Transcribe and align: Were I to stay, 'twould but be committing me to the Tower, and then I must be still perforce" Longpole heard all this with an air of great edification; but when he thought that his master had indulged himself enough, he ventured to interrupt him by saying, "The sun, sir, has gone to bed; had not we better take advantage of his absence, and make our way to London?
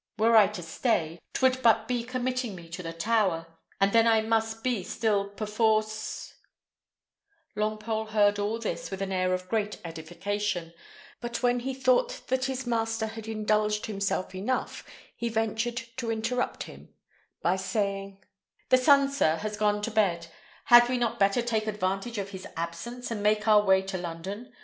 Were 0.17 0.35
I 0.35 0.47
to 0.47 0.63
stay, 0.63 1.19
'twould 1.31 1.61
but 1.61 1.87
be 1.87 2.03
committing 2.03 2.55
me 2.55 2.67
to 2.69 2.81
the 2.81 2.91
Tower, 2.91 3.45
and 3.79 3.93
then 3.93 4.07
I 4.07 4.21
must 4.21 4.63
be 4.63 4.81
still 4.81 5.29
perforce" 5.29 6.33
Longpole 7.55 8.09
heard 8.09 8.39
all 8.39 8.57
this 8.57 8.89
with 8.89 8.99
an 9.03 9.11
air 9.11 9.31
of 9.35 9.47
great 9.47 9.77
edification; 9.85 10.73
but 11.19 11.43
when 11.43 11.59
he 11.59 11.75
thought 11.75 12.23
that 12.29 12.45
his 12.45 12.65
master 12.65 13.05
had 13.05 13.27
indulged 13.27 13.85
himself 13.85 14.33
enough, 14.33 14.83
he 15.15 15.29
ventured 15.29 15.77
to 15.97 16.09
interrupt 16.09 16.63
him 16.63 16.89
by 17.43 17.55
saying, 17.55 18.25
"The 18.69 18.77
sun, 18.79 19.07
sir, 19.07 19.35
has 19.35 19.55
gone 19.55 19.83
to 19.83 19.91
bed; 19.91 20.29
had 20.65 20.89
not 20.89 21.11
we 21.13 21.17
better 21.19 21.43
take 21.43 21.67
advantage 21.67 22.17
of 22.17 22.31
his 22.31 22.47
absence, 22.57 23.11
and 23.11 23.21
make 23.21 23.47
our 23.47 23.63
way 23.63 23.83
to 23.83 23.99
London? 23.99 24.51